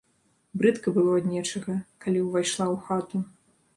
Брыдка 0.61 0.93
было 0.95 1.11
ад 1.21 1.27
нечага, 1.33 1.75
калі 2.07 2.19
ўвайшла 2.25 2.65
ў 2.73 2.75
хату. 2.89 3.17